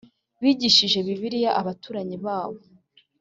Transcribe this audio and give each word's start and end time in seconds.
bigishije 0.41 0.97
Bibiliya 1.07 1.51
abaturanyi 1.61 2.17
babo 2.25 2.59